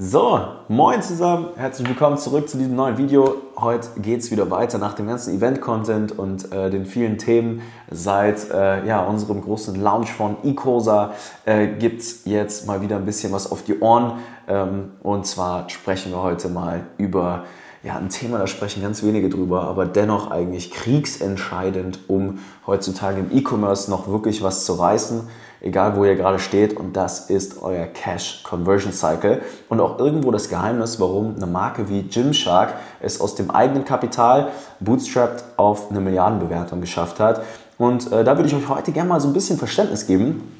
[0.00, 3.34] So, moin zusammen, herzlich willkommen zurück zu diesem neuen Video.
[3.56, 7.62] Heute geht es wieder weiter nach dem ganzen Event-Content und äh, den vielen Themen.
[7.90, 11.14] Seit äh, ja, unserem großen Launch von eCosa
[11.46, 14.20] äh, gibt es jetzt mal wieder ein bisschen was auf die Ohren.
[14.46, 17.42] Ähm, und zwar sprechen wir heute mal über
[17.82, 22.38] ja, ein Thema, da sprechen ganz wenige drüber, aber dennoch eigentlich kriegsentscheidend, um
[22.68, 25.28] heutzutage im E-Commerce noch wirklich was zu reißen
[25.60, 29.42] egal wo ihr gerade steht, und das ist euer Cash Conversion Cycle.
[29.68, 34.48] Und auch irgendwo das Geheimnis, warum eine Marke wie Gymshark es aus dem eigenen Kapital
[34.80, 37.42] bootstrapped auf eine Milliardenbewertung geschafft hat.
[37.78, 40.58] Und äh, da würde ich euch heute gerne mal so ein bisschen Verständnis geben.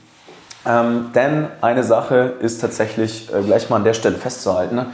[0.67, 4.87] Ähm, denn eine Sache ist tatsächlich äh, gleich mal an der Stelle festzuhalten.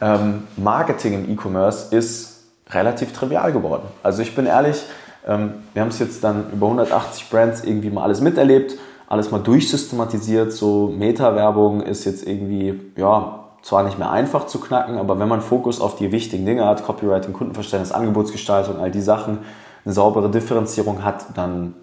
[0.00, 3.84] Ähm, Marketing im E-Commerce ist relativ trivial geworden.
[4.02, 4.82] Also ich bin ehrlich,
[5.26, 8.76] ähm, wir haben es jetzt dann über 180 Brands irgendwie mal alles miterlebt
[9.12, 10.52] alles mal durchsystematisiert.
[10.52, 15.42] So Meta-Werbung ist jetzt irgendwie, ja, zwar nicht mehr einfach zu knacken, aber wenn man
[15.42, 19.40] Fokus auf die wichtigen Dinge hat, Copywriting, Kundenverständnis, Angebotsgestaltung, all die Sachen,
[19.84, 21.74] eine saubere Differenzierung hat, dann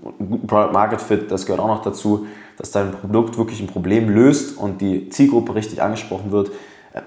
[0.47, 2.25] Product Market Fit, das gehört auch noch dazu,
[2.57, 6.49] dass dein Produkt wirklich ein Problem löst und die Zielgruppe richtig angesprochen wird,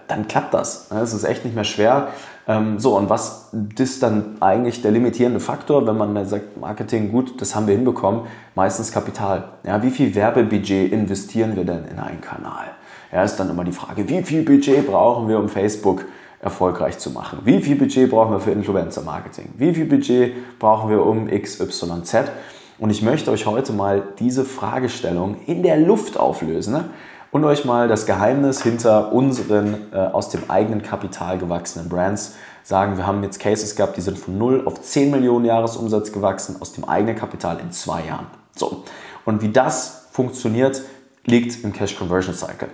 [0.09, 0.91] dann klappt das.
[0.91, 2.09] Es ist echt nicht mehr schwer.
[2.49, 7.41] Ähm, so, und was ist dann eigentlich der limitierende Faktor, wenn man sagt, Marketing, gut,
[7.41, 8.23] das haben wir hinbekommen,
[8.55, 9.45] meistens Kapital.
[9.65, 12.73] Ja, wie viel Werbebudget investieren wir denn in einen Kanal?
[13.13, 16.05] Ja, ist dann immer die Frage, wie viel Budget brauchen wir, um Facebook
[16.41, 17.41] erfolgreich zu machen?
[17.45, 19.51] Wie viel Budget brauchen wir für Influencer-Marketing?
[19.57, 22.17] Wie viel Budget brauchen wir um XYZ?
[22.79, 26.85] Und ich möchte euch heute mal diese Fragestellung in der Luft auflösen.
[27.33, 32.99] Und euch mal das Geheimnis hinter unseren äh, aus dem eigenen Kapital gewachsenen Brands sagen.
[32.99, 36.75] Wir haben jetzt Cases gehabt, die sind von 0 auf 10 Millionen Jahresumsatz gewachsen aus
[36.75, 38.27] dem eigenen Kapital in zwei Jahren.
[38.55, 38.85] So.
[39.25, 40.83] Und wie das funktioniert,
[41.25, 42.69] liegt im Cash Conversion Cycle.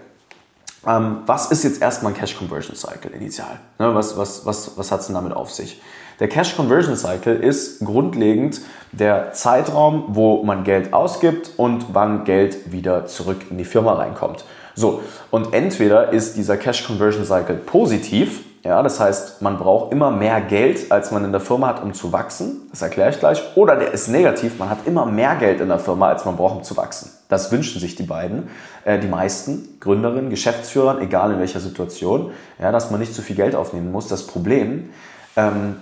[0.89, 3.61] Ähm, was ist jetzt erstmal ein Cash Conversion Cycle initial?
[3.78, 5.83] Ne, was was, was, was hat es denn damit auf sich?
[6.19, 12.73] Der Cash Conversion Cycle ist grundlegend der Zeitraum, wo man Geld ausgibt und wann Geld
[12.73, 14.45] wieder zurück in die Firma reinkommt.
[14.74, 20.11] So, und entweder ist dieser Cash Conversion Cycle positiv, ja, das heißt, man braucht immer
[20.11, 22.69] mehr Geld, als man in der Firma hat, um zu wachsen.
[22.70, 23.41] Das erkläre ich gleich.
[23.55, 26.57] Oder der ist negativ, man hat immer mehr Geld in der Firma, als man braucht,
[26.57, 27.11] um zu wachsen.
[27.29, 28.48] Das wünschen sich die beiden,
[28.85, 33.36] äh, die meisten Gründerinnen, Geschäftsführern, egal in welcher Situation, ja, dass man nicht zu viel
[33.36, 34.08] Geld aufnehmen muss.
[34.08, 34.90] Das Problem,
[35.36, 35.77] ähm,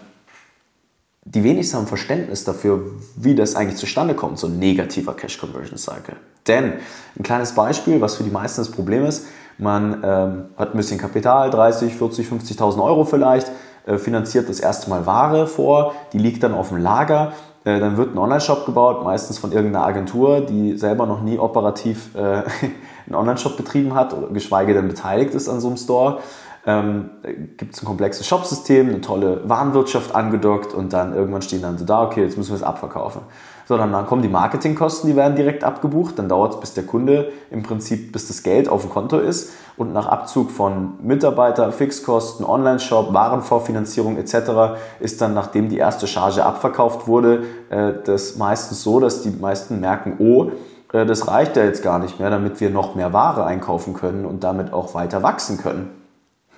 [1.24, 2.84] die wenigsten haben Verständnis dafür,
[3.16, 6.16] wie das eigentlich zustande kommt, so ein negativer Cash Conversion Cycle.
[6.46, 6.74] Denn
[7.18, 9.26] ein kleines Beispiel, was für die meisten das Problem ist,
[9.58, 13.50] man ähm, hat ein bisschen Kapital, 30, 40, 50.000 Euro vielleicht,
[13.86, 17.32] äh, finanziert das erste Mal Ware vor, die liegt dann auf dem Lager,
[17.64, 22.14] äh, dann wird ein Online-Shop gebaut, meistens von irgendeiner Agentur, die selber noch nie operativ
[22.14, 22.18] äh,
[23.06, 26.18] einen Online-Shop betrieben hat oder geschweige denn beteiligt ist an so einem Store
[26.66, 27.10] ähm,
[27.56, 31.84] gibt es ein komplexes Shopsystem, eine tolle Warenwirtschaft angedockt und dann irgendwann stehen dann so
[31.84, 33.22] da, okay, jetzt müssen wir es abverkaufen.
[33.68, 37.32] So, dann kommen die Marketingkosten, die werden direkt abgebucht, dann dauert es, bis der Kunde
[37.50, 42.44] im Prinzip, bis das Geld auf dem Konto ist und nach Abzug von Mitarbeiter, Fixkosten,
[42.44, 44.78] Online-Shop, Warenvorfinanzierung etc.
[45.00, 49.80] ist dann, nachdem die erste Charge abverkauft wurde, äh, das meistens so, dass die meisten
[49.80, 50.50] merken, oh,
[50.92, 54.26] äh, das reicht ja jetzt gar nicht mehr, damit wir noch mehr Ware einkaufen können
[54.26, 56.05] und damit auch weiter wachsen können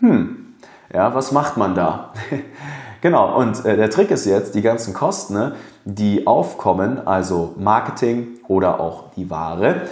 [0.00, 0.54] hm,
[0.92, 2.12] ja, was macht man da?
[3.00, 5.54] genau, und äh, der Trick ist jetzt, die ganzen Kosten, ne,
[5.84, 9.82] die aufkommen, also Marketing oder auch die Ware,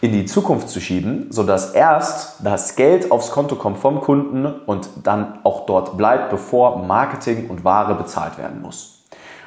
[0.00, 4.88] in die Zukunft zu schieben, sodass erst das Geld aufs Konto kommt vom Kunden und
[5.02, 9.04] dann auch dort bleibt, bevor Marketing und Ware bezahlt werden muss.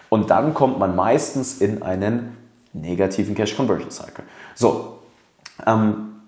[0.09, 2.35] Und dann kommt man meistens in einen
[2.73, 4.23] negativen Cash Conversion Cycle.
[4.55, 4.99] So,
[5.65, 6.21] ähm,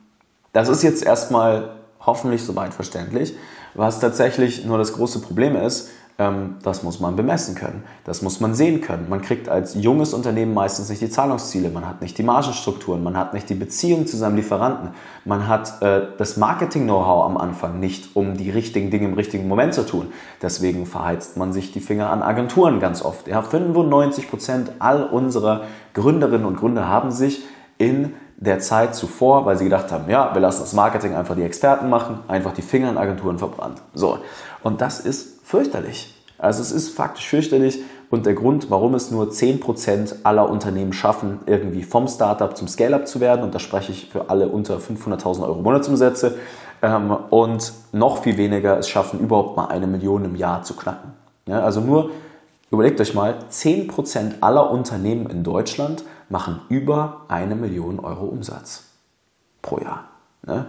[0.53, 3.35] das ist jetzt erstmal hoffentlich soweit verständlich.
[3.73, 5.89] Was tatsächlich nur das große Problem ist,
[6.21, 7.83] ähm, das muss man bemessen können.
[8.03, 9.07] Das muss man sehen können.
[9.09, 13.17] Man kriegt als junges Unternehmen meistens nicht die Zahlungsziele, man hat nicht die Margenstrukturen, man
[13.17, 14.89] hat nicht die Beziehung zu seinem Lieferanten,
[15.25, 19.73] man hat äh, das Marketing-Know-how am Anfang nicht, um die richtigen Dinge im richtigen Moment
[19.73, 20.11] zu tun.
[20.41, 23.27] Deswegen verheizt man sich die Finger an Agenturen ganz oft.
[23.27, 25.63] Ja, 95 Prozent all unserer
[25.93, 27.43] Gründerinnen und Gründer haben sich
[27.77, 31.43] in der Zeit zuvor, weil sie gedacht haben, ja, wir lassen das Marketing einfach die
[31.43, 33.81] Experten machen, einfach die Finger in Agenturen verbrannt.
[33.93, 34.17] So.
[34.63, 36.15] Und das ist fürchterlich.
[36.39, 37.79] Also es ist faktisch fürchterlich
[38.09, 43.07] und der Grund, warum es nur 10% aller Unternehmen schaffen, irgendwie vom Startup zum Scale-up
[43.07, 46.35] zu werden, und da spreche ich für alle unter 500.000 Euro Monatsumsätze,
[46.81, 51.13] ähm, und noch viel weniger es schaffen, überhaupt mal eine Million im Jahr zu knacken.
[51.47, 52.09] Also nur,
[52.71, 58.85] überlegt euch mal, 10% aller Unternehmen in Deutschland machen über eine Million Euro Umsatz
[59.61, 60.05] pro Jahr.
[60.45, 60.65] Ne?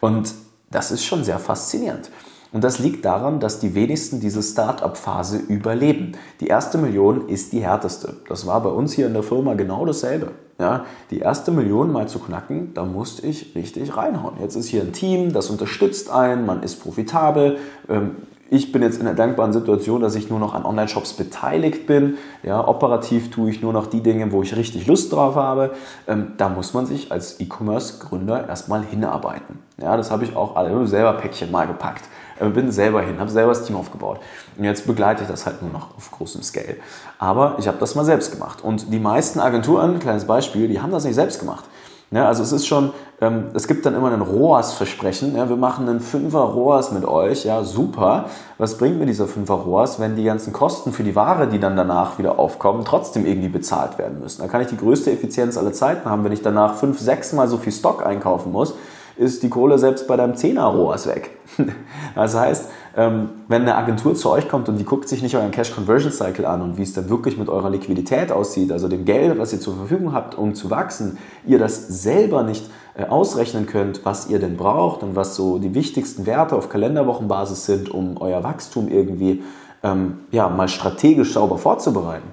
[0.00, 0.34] Und
[0.70, 2.10] das ist schon sehr faszinierend.
[2.52, 6.12] Und das liegt daran, dass die wenigsten diese Start-up-Phase überleben.
[6.40, 8.16] Die erste Million ist die härteste.
[8.28, 10.32] Das war bei uns hier in der Firma genau dasselbe.
[10.58, 14.40] Ja, die erste Million mal zu knacken, da musste ich richtig reinhauen.
[14.40, 17.58] Jetzt ist hier ein Team, das unterstützt einen, man ist profitabel.
[17.90, 18.16] Ähm,
[18.50, 22.16] ich bin jetzt in der dankbaren Situation, dass ich nur noch an Online-Shops beteiligt bin.
[22.42, 25.72] Ja, operativ tue ich nur noch die Dinge, wo ich richtig Lust drauf habe.
[26.06, 29.58] Ähm, da muss man sich als E-Commerce-Gründer erstmal hinarbeiten.
[29.80, 32.04] Ja, das habe ich auch alle selber Päckchen mal gepackt.
[32.38, 34.20] Äh, bin selber hin, habe selber das Team aufgebaut.
[34.56, 36.76] Und jetzt begleite ich das halt nur noch auf großem Scale.
[37.18, 38.62] Aber ich habe das mal selbst gemacht.
[38.62, 41.64] Und die meisten Agenturen, kleines Beispiel, die haben das nicht selbst gemacht.
[42.12, 45.36] Ja, also es ist schon, ähm, es gibt dann immer ein ROAS-Versprechen.
[45.36, 47.44] Ja, wir machen einen Fünfer ROAS mit euch.
[47.44, 48.26] Ja, super.
[48.58, 51.76] Was bringt mir dieser Fünfer ROAS, wenn die ganzen Kosten für die Ware, die dann
[51.76, 54.42] danach wieder aufkommen, trotzdem irgendwie bezahlt werden müssen?
[54.42, 57.48] Da kann ich die größte Effizienz aller Zeiten haben, wenn ich danach fünf, sechs Mal
[57.48, 58.74] so viel Stock einkaufen muss
[59.16, 61.30] ist die Kohle selbst bei deinem 10er ROAS weg.
[62.14, 65.50] Das heißt, ähm, wenn eine Agentur zu euch kommt und die guckt sich nicht euren
[65.50, 69.04] Cash Conversion Cycle an und wie es dann wirklich mit eurer Liquidität aussieht, also dem
[69.04, 72.70] Geld, was ihr zur Verfügung habt, um zu wachsen, ihr das selber nicht
[73.04, 77.90] ausrechnen könnt, was ihr denn braucht und was so die wichtigsten Werte auf Kalenderwochenbasis sind,
[77.90, 79.42] um euer Wachstum irgendwie
[79.82, 82.28] ähm, ja, mal strategisch sauber vorzubereiten,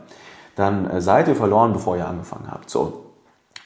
[0.55, 2.69] dann äh, seid ihr verloren, bevor ihr angefangen habt.
[2.69, 3.05] So.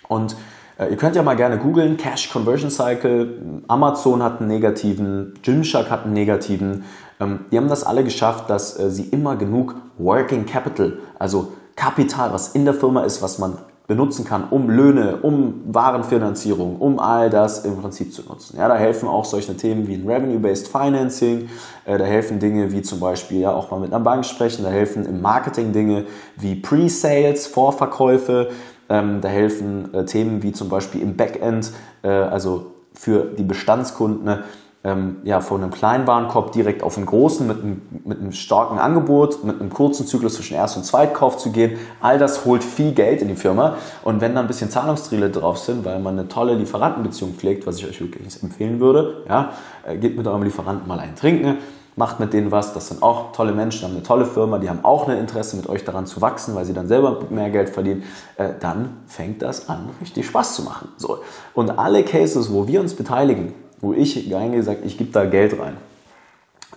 [0.07, 0.35] Und
[0.79, 3.61] äh, ihr könnt ja mal gerne googeln, Cash Conversion Cycle.
[3.67, 6.85] Amazon hat einen negativen, Gymshark hat einen negativen.
[7.19, 12.33] Ähm, die haben das alle geschafft, dass äh, sie immer genug Working Capital, also Kapital,
[12.33, 17.29] was in der Firma ist, was man benutzen kann, um Löhne, um Warenfinanzierung, um all
[17.29, 18.57] das im Prinzip zu nutzen.
[18.57, 21.47] Ja, da helfen auch solche Themen wie ein Revenue-Based Financing,
[21.85, 24.69] äh, da helfen Dinge wie zum Beispiel ja auch mal mit einer Bank sprechen, da
[24.69, 26.05] helfen im Marketing Dinge
[26.35, 28.49] wie Pre-Sales, Vorverkäufe,
[28.89, 31.71] ähm, da helfen äh, Themen wie zum Beispiel im Backend,
[32.03, 34.43] äh, also für die Bestandskunden, ne,
[34.83, 38.79] ähm, ja, von einem kleinen Warenkorb direkt auf einen großen mit einem, mit einem starken
[38.79, 41.77] Angebot, mit einem kurzen Zyklus zwischen Erst- und Zweitkauf zu gehen.
[41.99, 43.77] All das holt viel Geld in die Firma.
[44.03, 47.77] Und wenn da ein bisschen Zahlungstriele drauf sind, weil man eine tolle Lieferantenbeziehung pflegt, was
[47.79, 49.51] ich euch wirklich empfehlen würde, ja,
[49.85, 51.57] äh, geht mit eurem Lieferanten mal einen trinken
[51.97, 52.73] macht mit denen was.
[52.73, 55.67] Das sind auch tolle Menschen, haben eine tolle Firma, die haben auch ein Interesse, mit
[55.67, 58.03] euch daran zu wachsen, weil sie dann selber mehr Geld verdienen.
[58.37, 60.89] Äh, dann fängt das an, richtig Spaß zu machen.
[60.97, 61.19] So.
[61.53, 65.77] Und alle Cases, wo wir uns beteiligen, wo ich gesagt, ich gebe da Geld rein,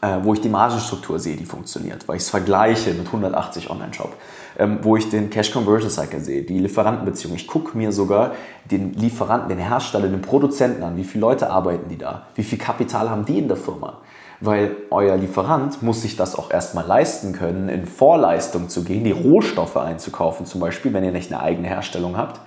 [0.00, 4.14] äh, wo ich die Margenstruktur sehe, die funktioniert, weil ich es vergleiche mit 180 Online-Shop,
[4.58, 7.34] ähm, wo ich den Cash Conversion Cycle sehe, die Lieferantenbeziehung.
[7.34, 8.32] Ich gucke mir sogar
[8.70, 12.58] den Lieferanten, den Hersteller, den Produzenten an, wie viele Leute arbeiten die da, wie viel
[12.58, 13.98] Kapital haben die in der Firma
[14.40, 19.12] weil euer Lieferant muss sich das auch erstmal leisten können, in Vorleistung zu gehen, die
[19.12, 22.40] Rohstoffe einzukaufen, zum Beispiel, wenn ihr nicht eine eigene Herstellung habt,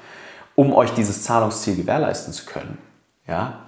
[0.56, 2.80] um euch dieses Zahlungsziel gewährleisten zu können.
[3.28, 3.60] Ja?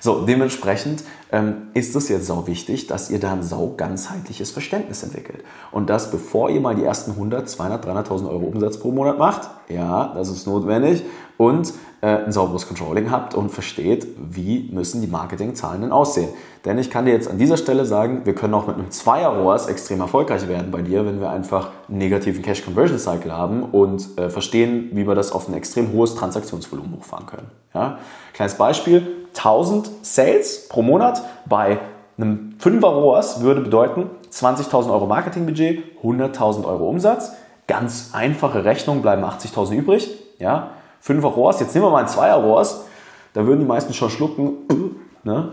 [0.00, 5.02] So, dementsprechend ähm, ist es jetzt sau wichtig, dass ihr da ein sau ganzheitliches Verständnis
[5.02, 5.42] entwickelt.
[5.72, 9.50] Und das, bevor ihr mal die ersten 100, 200, 300.000 Euro Umsatz pro Monat macht,
[9.68, 11.02] ja, das ist notwendig,
[11.38, 16.28] und äh, ein sauberes Controlling habt und versteht, wie müssen die Marketingzahlen denn aussehen.
[16.64, 19.66] Denn ich kann dir jetzt an dieser Stelle sagen, wir können auch mit einem Zweier-ROAS
[19.66, 24.18] extrem erfolgreich werden bei dir, wenn wir einfach einen negativen Cash Conversion Cycle haben und
[24.18, 27.50] äh, verstehen, wie wir das auf ein extrem hohes Transaktionsvolumen hochfahren können.
[27.74, 27.98] Ja?
[28.32, 31.78] Kleines Beispiel, 1000 Sales pro Monat bei
[32.18, 37.32] einem 5er ROAS würde bedeuten 20.000 Euro Marketingbudget, 100.000 Euro Umsatz.
[37.66, 40.10] Ganz einfache Rechnung, bleiben 80.000 übrig.
[40.38, 40.70] Ja?
[41.04, 42.84] 5er ROAS, jetzt nehmen wir mal ein 2er ROAS,
[43.32, 44.54] da würden die meisten schon schlucken,
[45.24, 45.52] ne?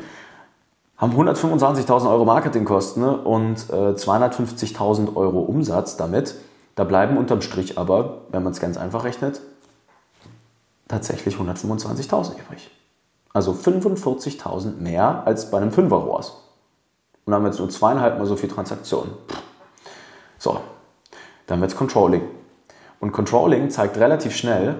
[0.97, 3.17] haben 125.000 Euro Marketingkosten ne?
[3.17, 6.35] und äh, 250.000 Euro Umsatz damit.
[6.75, 9.41] Da bleiben unterm Strich aber, wenn man es ganz einfach rechnet,
[10.87, 12.71] tatsächlich 125.000 übrig.
[13.33, 16.29] Also 45.000 mehr als bei einem 5er ROAS.
[17.25, 19.13] Und dann haben wir jetzt nur zweieinhalb mal so viel Transaktionen.
[20.37, 20.59] So,
[21.47, 22.21] dann wird es Controlling.
[22.99, 24.75] Und Controlling zeigt relativ schnell,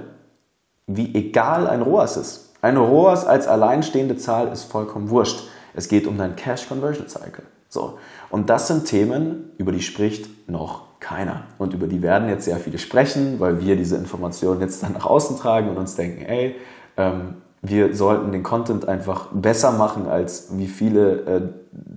[0.88, 2.53] wie egal ein ROAS ist.
[2.62, 5.48] Ein ROAS als alleinstehende Zahl ist vollkommen wurscht.
[5.74, 7.43] Es geht um dein Cash Conversion Cycle.
[7.69, 7.98] So.
[8.29, 11.43] Und das sind Themen, über die spricht noch keiner.
[11.57, 15.05] Und über die werden jetzt sehr viele sprechen, weil wir diese Informationen jetzt dann nach
[15.05, 16.55] außen tragen und uns denken, ey,
[16.98, 21.41] ähm, wir sollten den Content einfach besser machen, als wie viele äh,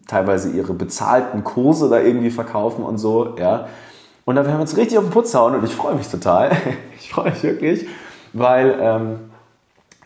[0.06, 3.68] teilweise ihre bezahlten Kurse da irgendwie verkaufen und so, ja.
[4.24, 6.50] Und da werden wir uns richtig auf den Putz hauen und ich freue mich total.
[6.98, 7.86] ich freue mich wirklich
[8.38, 9.18] weil ähm,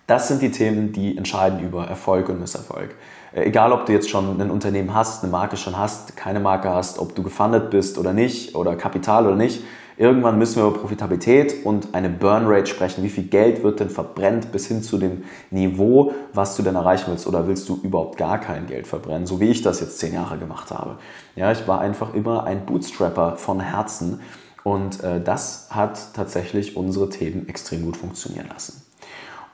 [0.06, 2.94] das sind die Themen, die entscheiden über Erfolg und Misserfolg.
[3.32, 6.70] Äh, egal, ob du jetzt schon ein Unternehmen hast, eine Marke schon hast, keine Marke
[6.70, 9.62] hast, ob du gefundet bist oder nicht oder Kapital oder nicht.
[10.00, 13.04] Irgendwann müssen wir über Profitabilität und eine Burn Rate sprechen.
[13.04, 17.10] Wie viel Geld wird denn verbrennt bis hin zu dem Niveau, was du denn erreichen
[17.10, 17.26] willst?
[17.26, 20.38] Oder willst du überhaupt gar kein Geld verbrennen, so wie ich das jetzt zehn Jahre
[20.38, 20.96] gemacht habe?
[21.36, 24.20] Ja, ich war einfach immer ein Bootstrapper von Herzen
[24.64, 28.82] und äh, das hat tatsächlich unsere Themen extrem gut funktionieren lassen.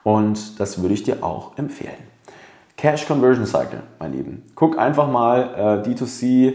[0.03, 2.07] Und das würde ich dir auch empfehlen.
[2.77, 4.43] Cash Conversion Cycle, mein Lieben.
[4.55, 6.53] Guck einfach mal äh, D2C,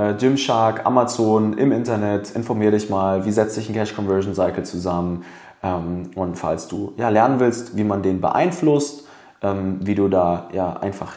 [0.00, 4.64] äh, Gymshark, Amazon im Internet, informier dich mal, wie setzt sich ein Cash Conversion Cycle
[4.64, 5.24] zusammen.
[5.62, 9.06] Ähm, und falls du ja, lernen willst, wie man den beeinflusst,
[9.42, 11.16] ähm, wie du da ja einfach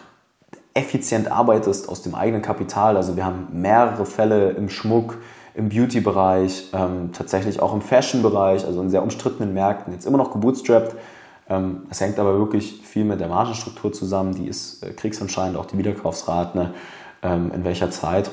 [0.73, 2.97] effizient arbeitest aus dem eigenen Kapital.
[2.97, 5.17] Also wir haben mehrere Fälle im Schmuck,
[5.53, 10.31] im Beauty-Bereich, ähm, tatsächlich auch im Fashion-Bereich, also in sehr umstrittenen Märkten, jetzt immer noch
[10.31, 10.95] gebootstrapped.
[11.47, 15.67] Ähm, das hängt aber wirklich viel mit der Margenstruktur zusammen, die ist äh, kriegsentscheidend, auch
[15.67, 16.73] die Wiederkaufsraten, ne,
[17.21, 18.31] ähm, in welcher Zeit.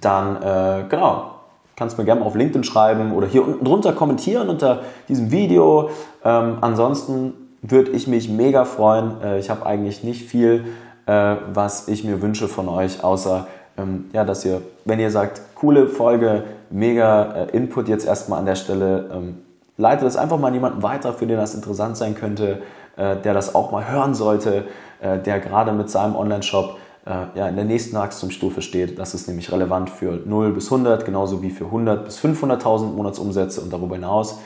[0.00, 1.30] Dann, äh, genau,
[1.76, 5.90] kannst mir gerne auf LinkedIn schreiben oder hier unten drunter kommentieren unter diesem Video.
[6.24, 9.20] Ähm, ansonsten würde ich mich mega freuen.
[9.22, 10.64] Äh, ich habe eigentlich nicht viel,
[11.06, 13.46] äh, was ich mir wünsche von euch, außer
[13.78, 18.46] ähm, ja, dass ihr, wenn ihr sagt, coole Folge, mega äh, Input jetzt erstmal an
[18.46, 19.42] der Stelle, ähm,
[19.76, 22.62] leitet das einfach mal jemanden weiter, für den das interessant sein könnte,
[22.96, 24.64] äh, der das auch mal hören sollte,
[25.00, 26.78] äh, der gerade mit seinem Online-Shop
[27.10, 28.98] ja, in der nächsten Wachstumsstufe steht.
[28.98, 33.60] Das ist nämlich relevant für 0 bis 100, genauso wie für 100 bis 500.000 Monatsumsätze
[33.60, 34.38] und darüber hinaus.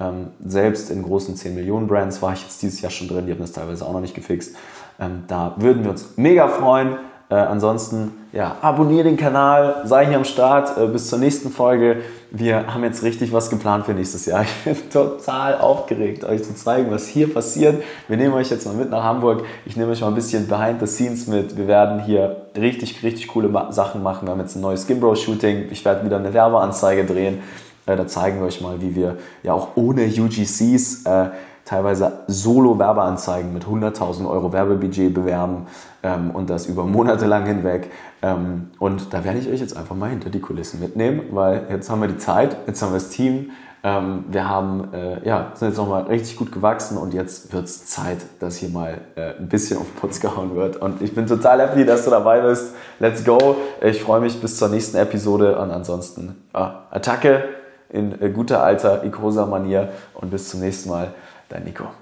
[0.00, 3.32] Ähm, selbst in großen 10 Millionen Brands war ich jetzt dieses Jahr schon drin, die
[3.32, 4.54] haben das teilweise auch noch nicht gefixt.
[5.00, 6.96] Ähm, da würden wir uns mega freuen.
[7.30, 10.78] Äh, ansonsten, ja, abonniere den Kanal, sei hier am Start.
[10.78, 12.02] Äh, bis zur nächsten Folge.
[12.30, 14.42] Wir haben jetzt richtig was geplant für nächstes Jahr.
[14.42, 17.82] Ich bin total aufgeregt, euch zu zeigen, was hier passiert.
[18.06, 19.44] Wir nehmen euch jetzt mal mit nach Hamburg.
[19.64, 21.56] Ich nehme euch mal ein bisschen behind the scenes mit.
[21.56, 24.26] Wir werden hier richtig, richtig coole Sachen machen.
[24.26, 25.68] Wir haben jetzt ein neues Gimbro-Shooting.
[25.70, 27.38] Ich werde wieder eine Werbeanzeige drehen.
[27.86, 31.28] Äh, da zeigen wir euch mal, wie wir ja auch ohne UGCs äh,
[31.68, 35.66] teilweise Solo-Werbeanzeigen mit 100.000 Euro Werbebudget bewerben
[36.02, 37.90] ähm, und das über Monate lang hinweg.
[38.22, 41.90] Ähm, und da werde ich euch jetzt einfach mal hinter die Kulissen mitnehmen, weil jetzt
[41.90, 43.50] haben wir die Zeit, jetzt haben wir das Team,
[43.84, 47.86] ähm, wir haben, äh, ja, sind jetzt nochmal richtig gut gewachsen und jetzt wird es
[47.86, 50.78] Zeit, dass hier mal äh, ein bisschen auf den Putz gehauen wird.
[50.78, 52.74] Und ich bin total happy, dass du dabei bist.
[52.98, 53.56] Let's go.
[53.82, 57.44] Ich freue mich bis zur nächsten Episode und ansonsten ja, Attacke
[57.90, 61.12] in äh, guter alter Icosa-Manier und bis zum nächsten Mal.
[61.48, 61.94] Dein Nico.